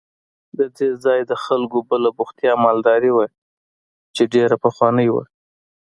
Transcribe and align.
د 0.57 0.59
دې 0.77 0.89
ځای 1.03 1.19
د 1.29 1.31
خلکو 1.45 1.77
بله 1.89 2.09
بوختیا 2.17 2.53
مالداري 2.65 3.11
وه 3.13 3.25
چې 4.15 4.23
ډېره 4.33 4.55
پخوانۍ 4.63 5.07
وه. 5.11 5.23